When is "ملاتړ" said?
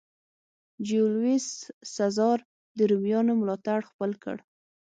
3.41-3.79